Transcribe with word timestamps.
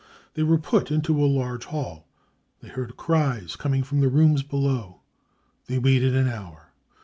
They 0.33 0.41
were 0.41 0.57
put 0.57 0.89
into 0.89 1.13
the 1.13 1.19
large 1.27 1.65
hall. 1.65 2.07
They 2.59 2.69
heard 2.69 2.97
cries 2.97 3.55
coming 3.55 3.83
fc 3.83 3.85
from 3.85 3.99
the 3.99 4.07
rooms 4.09 4.41
beJow. 4.41 5.01
They 5.67 5.77
waited 5.77 6.15
an 6.15 6.27
hour. 6.27 6.71